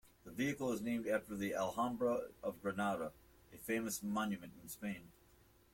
The 0.25 0.31
vehicle 0.31 0.71
is 0.73 0.81
named 0.81 1.05
after 1.07 1.35
the 1.35 1.53
Alhambra 1.53 2.29
of 2.41 2.59
Granada, 2.59 3.11
a 3.53 3.57
famous 3.59 4.01
monument 4.01 4.53
in 4.59 4.67
Spain. 4.67 5.11